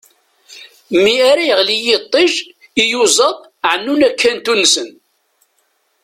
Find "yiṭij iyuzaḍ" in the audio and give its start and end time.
1.85-3.37